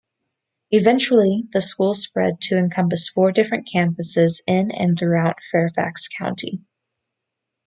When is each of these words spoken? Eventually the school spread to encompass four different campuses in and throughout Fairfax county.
Eventually 0.71 1.43
the 1.53 1.61
school 1.61 1.93
spread 1.93 2.41
to 2.41 2.57
encompass 2.57 3.07
four 3.09 3.31
different 3.31 3.69
campuses 3.71 4.41
in 4.47 4.71
and 4.71 4.97
throughout 4.97 5.37
Fairfax 5.51 6.07
county. 6.07 6.63